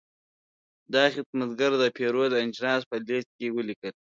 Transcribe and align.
دا 0.93 1.03
خدمتګر 1.13 1.71
د 1.79 1.83
پیرود 1.97 2.31
اجناس 2.43 2.81
په 2.89 2.95
لېست 3.07 3.29
کې 3.37 3.47
ولیکل. 3.57 3.93